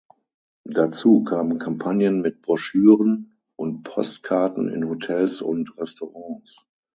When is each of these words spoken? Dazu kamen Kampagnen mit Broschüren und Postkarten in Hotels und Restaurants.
Dazu 0.63 1.23
kamen 1.23 1.59
Kampagnen 1.59 2.21
mit 2.21 2.41
Broschüren 2.41 3.37
und 3.55 3.83
Postkarten 3.83 4.67
in 4.67 4.89
Hotels 4.89 5.43
und 5.43 5.77
Restaurants. 5.77 6.65